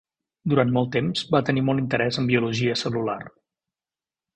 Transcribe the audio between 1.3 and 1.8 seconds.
va tenir